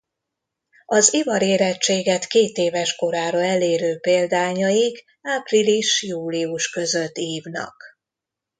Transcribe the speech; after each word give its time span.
Az 0.85 1.13
ivarérettséget 1.13 2.27
kétéves 2.27 2.95
korára 2.95 3.43
elérő 3.43 3.97
példányaik 3.97 5.03
április-július 5.21 6.69
között 6.69 7.17
ívnak. 7.17 7.83